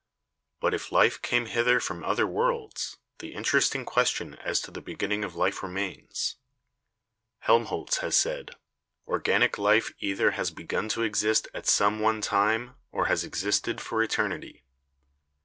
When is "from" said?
1.79-2.03